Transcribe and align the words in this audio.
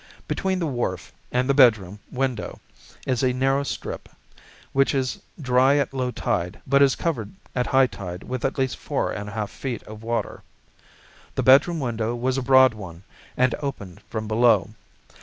Between 0.27 0.57
the 0.57 0.65
wharf 0.65 1.13
and 1.31 1.47
the 1.47 1.53
bedroom 1.53 1.99
window 2.11 2.59
is 3.05 3.21
a 3.23 3.33
narrow 3.33 3.61
strip, 3.61 4.09
which 4.73 4.95
is 4.95 5.21
dry 5.39 5.77
at 5.77 5.93
low 5.93 6.09
tide 6.09 6.59
but 6.65 6.81
is 6.81 6.95
covered 6.95 7.31
at 7.53 7.67
high 7.67 7.85
tide 7.85 8.23
with 8.23 8.43
at 8.43 8.57
least 8.57 8.77
four 8.77 9.11
and 9.11 9.29
a 9.29 9.33
half 9.33 9.51
feet 9.51 9.83
of 9.83 10.01
water. 10.01 10.41
The 11.35 11.43
bedroom 11.43 11.79
window 11.79 12.15
was 12.15 12.35
a 12.39 12.41
broad 12.41 12.73
one 12.73 13.03
and 13.37 13.53
opened 13.61 14.01
from 14.09 14.27
below. 14.27 14.71